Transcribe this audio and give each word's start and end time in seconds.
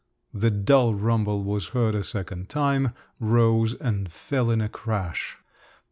The 0.33 0.49
dull 0.49 0.95
rumble 0.95 1.43
was 1.43 1.67
heard 1.77 1.93
a 1.93 2.03
second 2.03 2.49
time, 2.49 2.95
rose, 3.19 3.75
and 3.75 4.11
fell 4.11 4.49
in 4.49 4.59
a 4.59 4.67
crash. 4.67 5.37